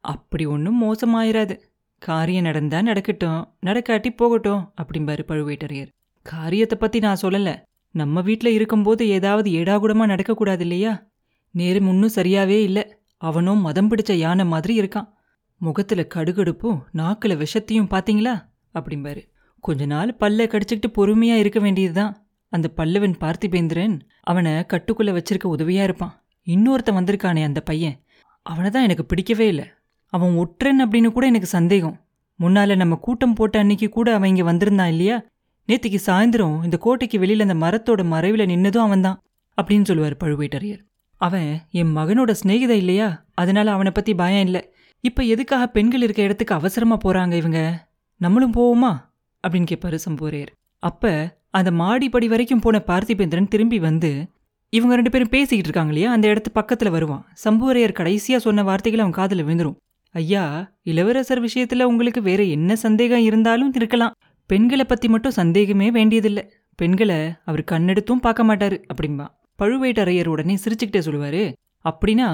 அப்படி 0.00 0.46
ஒன்றும் 0.46 0.82
மோசமாயிராது. 0.82 1.60
காரியம் 1.98 2.42
நடந்தா 2.42 2.82
நடக்கட்டும் 2.82 3.48
நடக்காட்டி 3.66 4.08
போகட்டும் 4.16 4.72
அப்படிம்பாரு 4.82 5.22
பழுவேட்டரையர். 5.28 5.88
காரியத்தை 6.22 6.78
பத்தி 6.78 6.98
நான் 6.98 7.16
சொல்லல. 7.22 7.62
நம்ம 7.90 8.20
வீட்ல 8.20 8.50
இருக்கும்போது 8.50 9.08
ஏதாவது 9.08 9.50
ஏடாகுடமா 9.50 10.06
நடக்கக்கூடாது 10.06 10.60
இல்லையா? 10.60 11.06
நேரம் 11.50 11.88
இன்னும் 11.88 12.10
சரியாவே 12.14 12.62
இல்ல. 12.62 12.98
அவனும் 13.16 13.60
மதம் 13.60 13.90
பிடிச்ச 13.90 14.12
யானை 14.12 14.44
மாதிரி 14.44 14.80
இருக்கான். 14.80 15.08
முகத்துல 15.56 16.06
கடுகடுப்பும் 16.14 16.80
நாக்குல 16.94 17.46
விஷத்தையும் 17.46 17.90
பாத்தீங்களா? 17.90 18.48
அப்படிம்பாரு. 18.74 19.28
கொஞ்ச 19.60 19.86
நாள் 19.86 20.16
பல்ல 20.20 20.46
கடிச்சுக்கிட்டு 20.46 20.92
பொறுமையா 20.96 21.34
இருக்க 21.34 21.60
வேண்டியது 21.60 21.94
தான் 21.94 22.26
அந்த 22.50 22.70
பல்லவன் 22.76 23.16
பார்த்திபேந்திரன் 23.20 24.00
அவனை 24.20 24.52
கட்டுக்குள்ள 24.52 25.12
வச்சிருக்க 25.12 25.50
உதவியா 25.58 25.82
இருப்பான். 25.82 26.22
இன்னொருத்தன் 26.46 26.94
வந்திருக்கானே 26.94 27.44
அந்த 27.44 27.60
பையன். 27.60 28.02
அவனை 28.42 28.70
தான் 28.70 28.82
எனக்கு 28.82 29.04
பிடிக்கவே 29.04 29.46
இல்லை. 29.46 29.64
அவன் 30.06 30.34
ஒற்றன் 30.34 30.88
அப்படின்னு 30.88 31.12
கூட 31.12 31.26
எனக்கு 31.26 31.46
சந்தேகம். 31.46 32.00
முன்னால 32.40 32.76
நம்ம 32.76 32.94
கூட்டம் 32.94 33.34
போட்ட 33.34 33.58
அன்னைக்கு 33.58 33.88
கூட 33.88 34.14
அவன் 34.14 34.28
இங்க 34.28 34.42
வந்திருந்தான் 34.42 34.88
இல்லையா? 34.88 35.24
நேத்திக்கு 35.68 35.98
சாயந்தரம் 36.06 36.64
இந்த 36.64 36.76
கோட்டைக்கு 36.76 37.18
வெளியில 37.18 37.48
அந்த 37.48 37.54
மரத்தோட 37.54 38.04
மறைவில் 38.04 38.46
நின்னதும் 38.46 38.78
அவன்தான் 38.78 39.22
அப்படின்னு 39.62 39.84
சொல்லுவார் 39.84 40.16
பழுவேட்டரையர். 40.16 40.80
அவன் 41.16 41.60
என் 41.70 41.96
மகனோட 41.96 42.34
சிநேகித 42.42 42.68
இல்லையா? 42.68 43.24
அதனால 43.34 43.72
அவனை 43.72 43.92
பத்தி 43.92 44.14
பயம் 44.14 44.44
இல்லை. 44.44 44.72
இப்ப 45.00 45.22
எதுக்காக 45.22 45.66
பெண்கள் 45.66 46.02
இருக்க 46.02 46.22
இடத்துக்கு 46.22 46.54
அவசரமா 46.54 46.96
போறாங்க 47.04 47.32
இவங்க? 47.32 47.88
நம்மளும் 48.16 48.54
போவோமா? 48.54 49.00
அப்படின்னு 49.48 49.66
கேட்பாரு 49.70 49.98
சம்புவரையர். 50.08 50.46
அப்ப 50.78 51.38
அந்த 51.50 51.70
மாடிப்படி 51.70 52.26
வரைக்கும் 52.28 52.60
போன 52.60 52.82
பார்த்திபேந்திரன் 52.86 53.48
திரும்பி 53.48 53.78
வந்து 53.78 54.26
இவங்க 54.68 54.94
ரெண்டு 54.94 55.10
பேரும் 55.10 55.28
பேசிக்கிட்டு 55.28 55.68
இருக்காங்க 55.68 55.92
இல்லையா? 55.92 56.12
அந்த 56.12 56.28
இடத்து 56.28 56.50
பக்கத்துல 56.54 56.90
வருவான். 56.90 57.26
சம்புவரையர் 57.44 57.96
கடைசியா 58.00 58.36
சொன்ன 58.36 58.62
வார்த்தைகள் 58.62 59.00
அவன் 59.00 59.18
காதுல 59.18 59.42
விழுந்துரும். 59.42 59.76
ஐயா 60.10 60.72
இளவரசர் 60.82 61.42
விஷயத்துல 61.42 61.82
உங்களுக்கு 61.82 62.22
வேற 62.22 62.42
என்ன 62.42 62.76
சந்தேகம் 62.76 63.20
இருந்தாலும் 63.20 63.72
இருக்கலாம். 63.74 64.14
பெண்களை 64.46 64.84
பத்தி 64.84 65.08
மட்டும் 65.08 65.32
சந்தேகமே 65.32 65.90
வேண்டியதில்லை. 65.90 66.44
பெண்களை 66.76 67.16
அவர் 67.44 67.64
கண்ணெடுத்தும் 67.70 68.24
பார்க்க 68.26 68.44
மாட்டாரு 68.44 68.84
அப்படிம்பா. 68.92 69.26
பழுவேட்டரையர் 69.58 70.26
உடனே 70.26 70.58
சிரிச்சுக்கிட்டே 70.64 71.00
சொல்லுவாரு 71.06 71.52
அப்படின்னா 71.84 72.28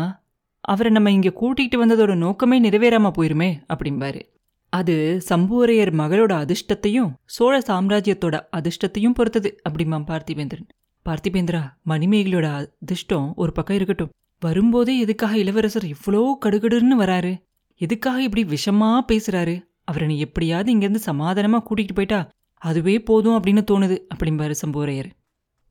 அவரை 0.61 0.93
நம்ம 0.93 1.11
இங்க 1.11 1.33
கூட்டிகிட்டு 1.41 1.77
வந்ததோட 1.77 2.17
நோக்கமே 2.17 2.61
நிறைவேறாமல் 2.61 3.17
போயிருமே 3.19 3.51
அப்படிம்பாரு. 3.75 4.21
அது 4.73 5.23
சம்புவரையர் 5.29 5.93
மகளோட 6.01 6.33
அதிர்ஷ்டத்தையும் 6.43 7.11
சோழ 7.25 7.59
சாம்ராஜ்யத்தோட 7.59 8.41
அதிர்ஷ்டத்தையும் 8.57 9.15
பொறுத்தது 9.15 9.61
அப்படிம்பா 9.69 9.99
பார்த்திபேந்திரன். 10.11 10.67
பார்த்திபேந்திரா 11.07 11.63
மணிமேகலோட 11.87 12.67
அதிர்ஷ்டம் 12.81 13.33
ஒரு 13.37 13.53
பக்கம் 13.53 13.77
இருக்கட்டும். 13.77 14.09
வரும்போதே 14.41 14.99
எதுக்காக 14.99 15.39
இளவரசர் 15.39 15.85
இவ்வளோ 15.85 16.33
கடுகடுன்னு 16.45 16.97
வராரு? 16.99 17.33
எதுக்காக 17.77 18.23
இப்படி 18.23 18.43
விஷமா 18.45 18.91
பேசுறாரு? 19.09 19.55
அவரை 19.85 20.07
நீ 20.09 20.19
எப்படியாவது 20.19 20.75
இங்கேருந்து 20.75 21.03
சமாதானமா 21.07 21.59
கூட்டிகிட்டு 21.69 21.95
போயிட்டா 21.95 22.29
அதுவே 22.55 23.03
போதும் 23.03 23.43
அப்படின்னு 23.43 23.63
தோணுது 23.71 23.97
அப்படிம்பாரு 24.15 24.55
சம்புவரையர். 24.67 25.11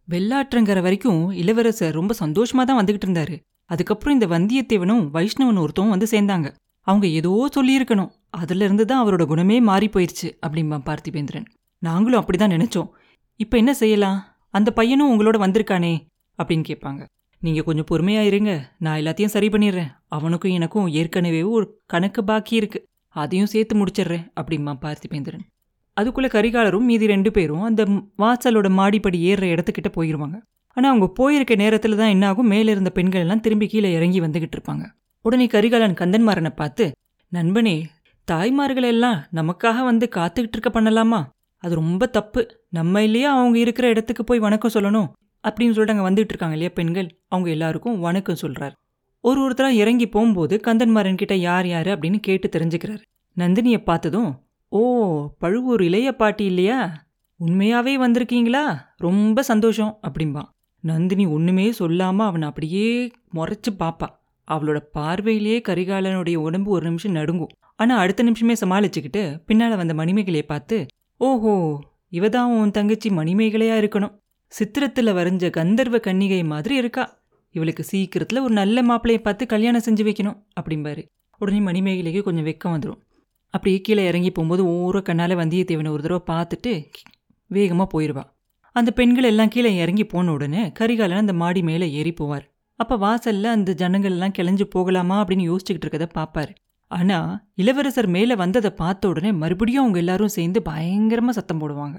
வெள்ளாற்றங்கிற 0.09 0.81
வரைக்கும் 0.81 1.31
இளவரசர் 1.31 1.93
ரொம்ப 1.93 2.15
சந்தோஷமா 2.19 2.63
தான் 2.63 2.85
வந்துகிட்டு 2.85 3.05
இருந்தாரு. 3.05 3.39
அதுக்கப்புறம் 3.65 4.15
இந்த 4.19 4.27
வந்தியத்தேவனும் 4.27 5.03
வைஷ்ணவன் 5.13 5.61
ஒருத்தவும் 5.63 5.89
வந்து 5.89 6.07
சேர்ந்தாங்க. 6.11 6.53
அவங்க 6.81 7.07
ஏதோ 7.07 7.49
சொல்லியிருக்கணும். 7.55 8.11
அதுல 8.41 8.63
இருந்து 8.63 8.85
தான் 8.85 9.01
அவரோட 9.03 9.25
குணமே 9.25 9.57
மாறி 9.61 9.87
போயிருச்சு 9.87 10.27
அப்படிம்பா 10.45 10.77
பார்த்திபேந்திரன். 10.89 11.47
நாங்களும் 11.79 12.21
அப்படிதான் 12.21 12.55
நினச்சோம். 12.55 12.89
இப்போ 13.37 13.57
என்ன 13.57 13.73
செய்யலாம்? 13.73 14.19
அந்த 14.49 14.71
பையனும் 14.71 15.11
உங்களோட 15.11 15.37
வந்திருக்கானே 15.43 15.93
அப்படின்னு 16.39 16.65
கேட்பாங்க. 16.67 17.01
நீங்கள் 17.41 17.63
கொஞ்சம் 17.63 17.87
பொறுமையாக 17.89 18.29
இருங்க 18.31 18.51
நான் 18.79 18.99
எல்லாத்தையும் 19.01 19.33
சரி 19.35 19.49
பண்ணிடுறேன். 19.49 19.89
அவனுக்கும் 20.07 20.51
எனக்கும் 20.51 20.87
ஏற்கனவே 20.87 21.41
ஒரு 21.43 21.65
கணக்கு 21.85 22.23
பாக்கி 22.23 22.55
இருக்கு. 22.55 22.79
அதையும் 23.09 23.51
சேர்த்து 23.53 23.73
முடிச்சிடுறேன் 23.79 24.25
அப்படிம்பா 24.39 24.73
பார்த்திபேந்திரன். 24.85 25.45
அதுக்குள்ள 25.97 26.27
கரிகாலரும் 26.35 26.87
மீதி 26.89 27.05
ரெண்டு 27.07 27.29
பேரும் 27.31 27.61
அந்த 27.61 27.81
வாசலோட 28.17 28.69
மாடிப்படி 28.79 29.19
ஏறுற 29.31 29.45
இடத்துக்கிட்ட 29.53 29.89
போயிருவாங்க. 29.97 30.37
ஆனால் 30.77 30.91
அவங்க 30.91 31.07
போயிருக்க 31.19 31.55
நேரத்தில் 31.55 31.99
தான் 32.01 32.13
என்ன 32.15 32.27
ஆகும் 32.27 32.51
இருந்த 32.51 32.89
பெண்கள் 32.89 33.23
எல்லாம் 33.25 33.43
திரும்பி 33.45 33.67
கீழே 33.67 33.91
இறங்கி 33.93 34.21
வந்துகிட்டு 34.21 34.57
இருப்பாங்க. 34.57 34.85
உடனே 35.21 35.47
கரிகாலன் 35.47 35.99
கந்தன்மாரனை 36.01 36.51
பார்த்து 36.55 36.85
நண்பனே 37.31 37.75
தாய்மார்கள் 38.25 38.84
எல்லாம் 38.84 39.24
நமக்காக 39.34 39.84
வந்து 39.84 40.10
காத்துக்கிட்டு 40.15 40.55
இருக்க 40.55 40.82
பண்ணலாமா? 40.82 41.25
அது 41.58 41.75
ரொம்ப 41.75 42.05
தப்பு. 42.05 42.60
நம்ம 42.70 43.03
இல்லையா 43.03 43.38
அவங்க 43.38 43.58
இருக்கிற 43.58 43.88
இடத்துக்கு 43.88 44.24
போய் 44.24 44.39
வணக்கம் 44.39 44.72
சொல்லணும்? 44.74 45.10
அப்படின்னு 45.48 45.72
சொல்லிட்டு 45.72 45.91
அங்கே 45.91 46.08
வந்துட்டு 46.08 46.32
இருக்காங்க 46.34 46.55
இல்லையா 46.55 46.74
பெண்கள்? 46.75 47.20
அவங்க 47.27 47.50
எல்லாருக்கும் 47.50 48.00
வணக்கம் 48.00 48.36
சொல்கிறார் 48.36 48.75
ஒரு 49.22 49.50
ஒருத்தரா 49.50 49.67
இறங்கி 49.67 50.10
போகும்போது 50.10 50.62
கந்தன்மாரன் 50.67 51.15
கிட்ட 51.15 51.36
யார் 51.36 51.67
யாரு 51.67 51.91
அப்படின்னு 51.91 52.20
கேட்டு 52.20 52.50
தெரிஞ்சுக்கிறாரு. 52.50 53.01
நந்தினியை 53.38 53.84
பார்த்ததும் 53.84 54.39
ஓ 54.67 54.82
பழுவூர் 55.39 55.84
இளைய 55.84 56.12
பாட்டி 56.12 56.46
இல்லையா? 56.46 57.05
உண்மையாவே 57.46 57.94
வந்திருக்கீங்களா? 57.98 58.79
ரொம்ப 58.96 59.41
சந்தோஷம் 59.41 60.00
அப்படிம்பா. 60.01 60.44
நந்தினி 60.79 61.25
ஒண்ணுமே 61.25 61.74
சொல்லாம 61.79 62.17
அவனை 62.17 62.48
அப்படியே 62.48 63.12
முறைச்சி 63.34 63.72
பாப்பா. 63.79 64.08
அவளோட 64.47 64.79
பார்வையிலேயே 64.97 65.59
கரிகாலனுடைய 65.67 66.37
உடம்பு 66.47 66.69
ஒரு 66.71 66.85
நிமிஷம் 66.89 67.17
நடுங்கும். 67.17 67.53
ஆனால் 67.75 68.01
அடுத்த 68.03 68.23
நிமிஷமே 68.23 68.55
சமாளிச்சுக்கிட்டு 68.61 69.23
பின்னால் 69.47 69.79
வந்த 69.81 69.93
மணிமேகலையை 69.93 70.45
பார்த்து 70.47 70.77
ஓஹோ 71.21 71.53
இவதான் 72.11 72.51
உன் 72.59 72.75
தங்கச்சி 72.77 73.09
மணிமேகலையாக 73.09 73.81
இருக்கணும். 73.81 74.13
சித்திரத்தில் 74.51 75.15
வரைஞ்ச 75.17 75.45
கந்தர்வ 75.49 75.97
கன்னிகை 76.07 76.41
மாதிரி 76.53 76.75
இருக்கா. 76.75 77.05
இவளுக்கு 77.55 77.83
சீக்கிரத்தில் 77.83 78.43
ஒரு 78.45 78.53
நல்ல 78.53 78.77
மாப்பிளையை 78.83 79.21
பார்த்து 79.21 79.43
கல்யாணம் 79.53 79.85
செஞ்சு 79.85 80.03
வைக்கணும் 80.07 80.37
அப்படிம்பாரு. 80.59 81.03
உடனே 81.41 81.59
மணிமேகலைக்கு 81.59 82.21
கொஞ்சம் 82.23 82.47
வெக்கம் 82.49 82.73
வந்துடும் 82.75 83.01
அப்படியே 83.53 83.79
கீழே 83.81 84.03
இறங்கி 84.05 84.31
போகும்போது 84.31 84.63
ஓர 84.75 85.01
கண்ணால் 85.01 85.33
வந்தியத்தேவனை 85.41 85.89
ஒரு 85.95 86.03
தடவை 86.05 86.21
பார்த்துட்டு 86.31 86.71
வேகமாக 87.51 87.87
போயிடுவா 87.93 88.23
அந்த 88.75 88.89
பெண்கள் 88.91 89.27
எல்லாம் 89.29 89.51
கீழே 89.53 89.71
இறங்கி 89.83 90.05
போன 90.05 90.31
உடனே 90.31 90.61
கரிகாலன் 90.79 91.23
அந்த 91.23 91.33
மாடி 91.33 91.61
மேலே 91.61 91.87
ஏறி 91.99 92.13
போவார். 92.19 92.45
அப்போ 92.79 92.96
வாசல்ல 92.98 93.51
அந்த 93.58 93.74
ஜனங்கள் 93.74 94.12
எல்லாம் 94.12 94.36
கிளஞ்சு 94.38 94.65
போகலாமா 94.70 95.24
அப்படின்னு 95.24 95.46
யோசிச்சுக்கிட்டு 95.50 95.86
இருக்கதை 95.88 96.08
பார்ப்பாரு 96.15 96.53
ஆனா 96.91 97.17
இளவரசர் 97.53 98.08
மேலே 98.08 98.36
வந்ததை 98.36 98.72
பார்த்த 98.72 99.08
உடனே 99.08 99.32
மறுபடியும் 99.32 99.84
அவங்க 99.84 99.98
எல்லாரும் 99.98 100.27
சேர்ந்து 100.27 100.60
பயங்கரமா 100.65 101.29
சத்தம் 101.29 101.62
போடுவாங்க. 101.62 101.98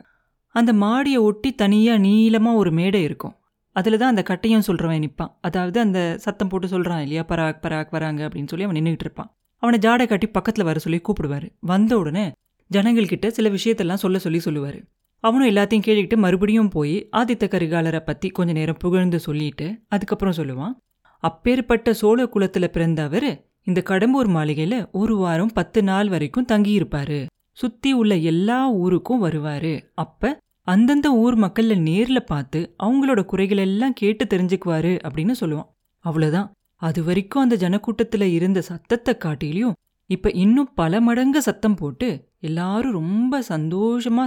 அந்த 0.54 0.72
மாடியை 0.72 1.20
ஒட்டி 1.20 1.50
தனியா 1.54 1.94
நீளமா 1.94 2.54
ஒரு 2.54 2.70
மேடை 2.70 3.02
இருக்கும். 3.02 3.34
அதில் 3.76 3.98
தான் 3.98 4.08
அந்த 4.08 4.22
கட்டையும் 4.22 4.66
சொல்கிறவன் 4.66 5.02
நிற்பான் 5.04 5.32
அதாவது 5.40 5.80
அந்த 5.80 6.00
சத்தம் 6.18 6.48
போட்டு 6.48 6.68
சொல்கிறான் 6.68 7.00
இல்லையா 7.00 7.24
பராக் 7.28 7.62
பராக் 7.62 7.90
வராங்க 7.90 8.28
அப்படின்னு 8.28 8.46
சொல்லி 8.46 8.64
அவன் 8.64 8.76
நின்றுக்கிட்டு 8.76 9.06
இருப்பான். 9.08 9.30
அவனை 9.62 9.78
ஜாடை 9.78 10.06
கட்டி 10.06 10.26
பக்கத்தில் 10.26 10.64
வர 10.64 10.78
சொல்லி 10.78 11.00
கூப்பிடுவாரு. 11.00 11.48
வந்த 11.60 11.92
உடனே 11.98 12.32
ஜனங்கள்கிட்ட 12.70 13.26
சில 13.28 13.48
விஷயத்தெல்லாம் 13.48 14.02
சொல்ல 14.04 14.18
சொல்லி 14.18 14.38
சொல்லுவார். 14.38 14.78
அவனும் 15.20 15.48
எல்லாத்தையும் 15.48 15.86
கேட்டுக்கிட்டு 15.86 16.16
மறுபடியும் 16.16 16.68
போய் 16.68 17.08
ஆதித்த 17.16 17.44
கரிகாலரை 17.46 18.00
பற்றி 18.00 18.28
கொஞ்ச 18.28 18.52
நேரம் 18.52 18.76
புகழ்ந்து 18.78 19.18
சொல்லிட்டு 19.20 19.66
அதுக்கப்புறம் 19.88 20.36
சொல்லுவான் 20.36 20.74
அப்பேற்பட்ட 21.22 21.92
சோழ 21.94 22.26
குலத்தில் 22.26 22.70
பிறந்த 22.70 23.02
அவர் 23.02 23.30
இந்த 23.62 23.82
கடம்பூர் 23.88 24.28
மாளிகையில் 24.28 24.86
ஒரு 24.92 25.16
வாரம் 25.16 25.54
பத்து 25.54 25.82
நாள் 25.82 26.08
வரைக்கும் 26.08 26.48
தங்கியிருப்பாரு. 26.52 27.26
சுத்தி 27.52 27.92
உள்ள 27.92 28.16
எல்லா 28.16 28.70
ஊருக்கும் 28.72 29.24
வருவாரு. 29.24 29.72
அப்ப 29.94 30.38
அந்தந்த 30.62 31.08
ஊர் 31.14 31.36
மக்கள்ல 31.38 31.74
நேர்ல 31.88 32.20
பார்த்து 32.20 32.60
அவங்களோட 32.82 33.24
குறைகள் 33.24 33.58
எல்லாம் 33.58 33.92
கேட்டு 33.92 34.24
தெரிஞ்சுக்குவாரு 34.24 34.92
அப்படின்னு 35.06 35.34
சொல்லுவான். 35.40 35.70
அவ்வளவுதான். 36.04 36.52
அது 36.82 37.04
வரைக்கும் 37.04 37.42
அந்த 37.42 37.56
ஜனக்கூட்டத்துல 37.56 38.22
இருந்த 38.22 38.60
சத்தத்தை 38.60 39.14
காட்டிலையும் 39.18 39.76
இப்ப 40.10 40.30
இன்னும் 40.30 40.70
பல 40.74 41.00
மடங்கு 41.00 41.42
சத்தம் 41.42 41.74
போட்டு 41.74 42.08
எல்லாரும் 42.40 42.92
ரொம்ப 42.92 43.42
சந்தோஷமா 43.48 44.26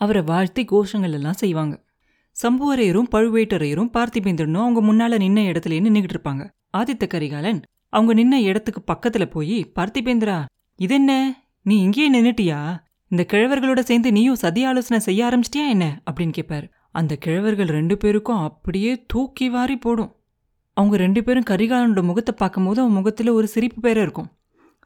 அவரை 0.00 0.22
வாழ்த்தி 0.22 0.62
கோஷங்கள் 0.64 1.16
எல்லாம் 1.18 1.40
செய்வாங்க. 1.42 1.74
சம்புவரையரும் 2.36 3.10
பழுவேட்டரையரும் 3.14 3.92
பார்த்திபேந்திரனும் 3.96 4.64
அவங்க 4.64 4.80
முன்னால 4.80 5.12
நின்ன 5.22 5.40
இடத்துல 5.50 5.78
நின்னுகிட்டு 5.86 6.16
இருப்பாங்க. 6.16 6.42
ஆதித்த 6.76 7.06
கரிகாலன் 7.06 7.60
அவங்க 7.88 8.12
நின்ன 8.14 8.42
இடத்துக்கு 8.42 8.80
பக்கத்துல 8.92 9.24
போய் 9.24 9.56
பார்த்திபேந்திரா 9.78 10.36
இதென்ன? 10.76 11.10
நீ 11.62 11.76
இங்கேயே 11.80 12.08
நின்னுட்டியா? 12.14 12.60
இந்த 13.08 13.22
கிழவர்களோட 13.32 13.78
சேர்ந்து 13.78 14.12
நீயும் 14.12 14.34
சதி 14.34 14.64
ஆலோசனை 14.64 15.00
செய்ய 15.04 15.20
ஆரம்பிச்சிட்டியா 15.24 15.68
என்ன? 15.68 15.86
அப்படின்னு 16.10 16.32
கேட்பாரு 16.38 16.66
அந்த 16.90 17.18
கிழவர்கள் 17.24 17.72
ரெண்டு 17.78 17.96
பேருக்கும் 17.96 18.42
அப்படியே 18.48 18.92
தூக்கி 19.06 19.48
வாரி 19.48 19.76
போடும். 19.76 20.12
அவங்க 20.76 20.96
ரெண்டு 20.96 21.20
பேரும் 21.24 21.48
கரிகாலனோட 21.50 22.02
முகத்தை 22.02 22.34
பார்க்கும்போது 22.38 22.80
அவன் 22.80 22.92
முகத்துல 22.92 23.32
ஒரு 23.32 23.46
சிரிப்பு 23.46 23.80
பேர 23.82 23.96
இருக்கும். 23.96 24.30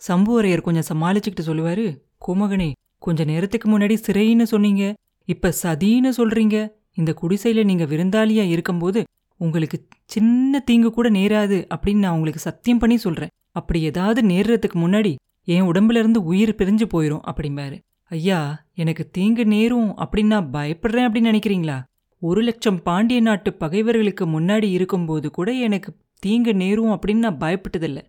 சம்புவரையர் 0.09 0.66
கொஞ்சம் 0.68 0.88
சமாளிச்சுக்கிட்டு 0.90 1.47
சொல்லுவாரு 1.47 1.87
கோமகனே 2.26 2.73
கொஞ்ச 2.99 3.25
நேரத்துக்கு 3.25 3.79
முன்னாடி 3.79 3.97
சிறைன்னு 4.07 4.43
சொன்னீங்க. 4.43 4.95
இப்ப 5.25 5.53
சதின்னு 5.63 6.11
சொல்றீங்க. 6.17 6.69
இந்த 6.95 7.15
குடிசையில 7.23 7.65
நீங்க 7.65 7.85
விருந்தாளியா 7.85 8.49
இருக்கும்போது 8.49 9.05
உங்களுக்கு 9.37 9.87
சின்ன 10.05 10.59
தீங்கு 10.59 10.93
கூட 10.93 11.11
நேராது 11.11 11.67
அப்படின்னு 11.75 11.97
நான் 11.97 12.13
உங்களுக்கு 12.13 12.41
சத்தியம் 12.41 12.79
பண்ணி 12.79 12.97
சொல்றேன். 12.97 13.29
அப்படி 13.51 13.83
ஏதாவது 13.83 14.29
நேர்றதுக்கு 14.29 14.75
முன்னாடி 14.75 15.15
என் 15.45 15.63
உடம்புல 15.63 15.99
இருந்து 15.99 16.25
உயிர் 16.25 16.55
பிரிஞ்சு 16.59 16.89
போயிரும் 16.95 17.21
அப்படிம்பாரு. 17.27 17.81
ஐயா 18.03 18.65
எனக்கு 18.75 19.09
தீங்கு 19.11 19.45
நேரும் 19.45 19.99
அப்படின்னு 19.99 20.25
நான் 20.25 20.51
பயப்படுறேன் 20.53 21.07
அப்படின்னு 21.07 21.31
நினைக்கிறீங்களா? 21.33 21.83
ஒரு 22.21 22.41
லட்சம் 22.41 22.83
பாண்டிய 22.83 23.21
நாட்டு 23.21 23.53
பகைவர்களுக்கு 23.53 24.27
முன்னாடி 24.27 24.71
இருக்கும்போது 24.71 25.31
கூட 25.31 25.53
எனக்கு 25.53 25.97
தீங்கு 26.19 26.55
நேரும் 26.55 26.91
அப்படின்னு 26.91 27.15
நான் 27.15 27.39
பயப்பட்டதில்லை. 27.39 28.03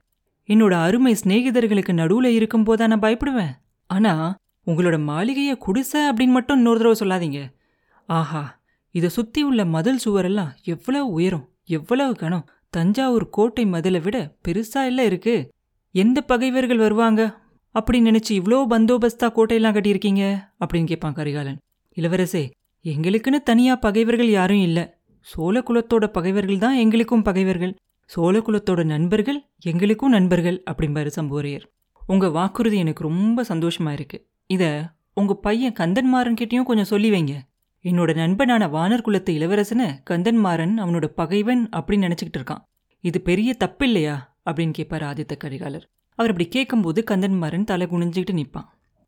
என்னோட 0.48 0.72
அருமை 0.72 1.16
சிநேகிதர்களுக்கு 1.24 1.92
நடுவுல 1.92 2.26
இருக்கும்போதா 2.26 2.88
நான் 2.88 3.00
பயப்படுவேன். 3.00 3.52
ஆனா 3.88 4.38
உங்களோட 4.66 5.02
மாளிகையை 5.04 5.58
குடிசை 5.58 6.02
அப்படின்னு 6.10 6.36
மட்டும் 6.38 6.58
இன்னொரு 6.58 6.80
தடவை 6.80 6.98
சொல்லாதீங்க. 7.02 7.54
ஆஹா 8.06 8.60
இதை 8.92 9.10
சுத்தி 9.10 9.44
உள்ள 9.44 9.66
மதில் 9.66 10.00
சுவரெல்லாம் 10.06 10.52
எவ்வளவு 10.64 11.10
உயரம் 11.10 11.50
எவ்வளவு 11.66 12.16
கனம் 12.16 12.48
தஞ்சாவூர் 12.70 13.30
கோட்டை 13.30 13.66
மதிலை 13.66 14.00
விட 14.00 14.36
பெருசா 14.48 14.86
இல்லை 14.86 15.06
இருக்கு. 15.06 15.54
எந்த 15.92 16.22
பகைவர்கள் 16.22 16.78
வருவாங்க? 16.78 17.40
அப்படின்னு 17.76 18.10
நினைச்சு 18.10 18.32
இவ்வளோ 18.32 18.60
பந்தோபஸ்தா 18.70 19.28
கோட்டையெல்லாம் 19.28 19.76
கட்டியிருக்கீங்க? 19.78 20.24
அப்படின்னு 20.60 20.86
கேட்பான் 20.86 21.14
கரிகாலன். 21.14 21.60
இளவரசே 21.96 22.52
எங்களுக்குன்னு 22.84 23.40
தனியா 23.44 23.76
பகைவர்கள் 23.76 24.30
யாரும் 24.30 24.62
இல்ல. 24.62 24.98
சோழ 25.22 25.64
குலத்தோட 25.68 26.08
பகைவர்கள் 26.08 26.58
தான் 26.58 26.76
எங்களுக்கும் 26.76 27.22
பகைவர்கள். 27.22 27.76
சோழ 28.06 28.40
குலத்தோட 28.40 28.84
நண்பர்கள் 28.84 29.46
எங்களுக்கும் 29.62 30.10
நண்பர்கள் 30.10 30.64
அப்படிம்பாரு 30.72 31.12
சம்போரையர் 31.16 31.66
உங்க 32.08 32.30
வாக்குறுதி 32.30 32.78
எனக்கு 32.78 33.04
ரொம்ப 33.04 33.46
சந்தோஷமா 33.50 33.92
இருக்கு. 33.92 34.28
இத 34.48 34.94
உங்க 35.14 35.36
பையன் 35.36 35.74
கந்தன்மாறன் 35.74 36.36
கிட்டயும் 36.42 36.64
கொஞ்சம் 36.64 36.86
சொல்லி 36.86 37.10
வைங்க. 37.12 37.40
என்னோட 37.84 38.16
நண்பனான 38.16 38.68
வானர் 38.68 39.02
குலத்து 39.02 39.34
இளவரசனை 39.34 40.00
கந்தன்மாறன் 40.10 40.74
அவனோட 40.78 41.06
பகைவன் 41.06 41.70
அப்படின்னு 41.70 42.12
நினச்சிக்கிட்டு 42.12 42.38
இருக்கான். 42.38 42.66
இது 43.00 43.22
பெரிய 43.22 43.54
தப்பு 43.54 43.86
இல்லையா 43.86 44.38
அப்படின்னு 44.46 44.72
கேட்பார் 44.72 45.04
ஆதித்த 45.04 45.38
கரிகாலர். 45.38 45.86
அவர் 46.16 46.32
அப்படி 46.32 46.48
கேட்கும்போது 46.48 47.04
கந்தன்மாறன் 47.12 47.64
தலை 47.64 47.88
குனிஞ்சிக்கிட்டு 47.88 48.32
நிற்பான். 48.32 48.66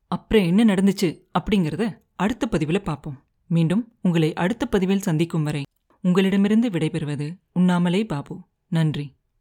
அப்புறம் 0.07 0.45
என்ன 0.45 0.65
நடந்துச்சு 0.65 1.21
அப்படிங்கிறத 1.39 1.97
அடுத்த 2.15 2.47
பதிவில் 2.47 2.81
பார்ப்போம். 2.81 3.23
மீண்டும் 3.47 3.93
உங்களை 4.01 4.33
அடுத்த 4.33 4.65
பதிவில் 4.65 5.01
சந்திக்கும் 5.01 5.43
வரை 5.43 5.63
உங்களிடமிருந்து 6.01 6.69
விடைபெறுவது 6.69 7.37
உண்ணாமலே 7.53 8.05
பாபு. 8.05 8.41
நன்றி. 8.67 9.16